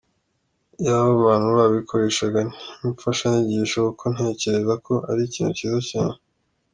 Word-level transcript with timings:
Iyaba 0.79 1.11
abantu 1.19 1.47
babikoreshaga 1.59 2.39
nk’imfashanyigisho, 2.75 3.79
kuko 3.87 4.05
ntekereza 4.13 4.73
ko 4.85 4.93
ari 5.09 5.21
ikintu 5.27 5.51
cyiza 5.59 5.81
cyane. 5.91 6.17